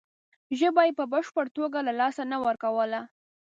[0.59, 3.01] ژبه یې په بشپړه توګه له لاسه نه ورکوله.